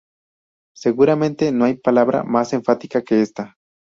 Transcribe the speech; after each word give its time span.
Seguramente, 0.75 1.51
no 1.51 1.65
hay 1.65 1.75
palabra 1.75 2.23
mas 2.23 2.53
enfática 2.53 3.03
que 3.03 3.21
esta. 3.21 3.57